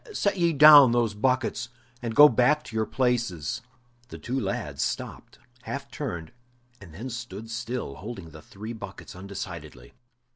[0.13, 1.69] Set ye down those buckets,
[2.01, 3.61] and go back to your places!"
[4.07, 6.31] The two lads stopped, half turned,
[6.81, 9.93] and then stood still, holding the three buckets undecidedly.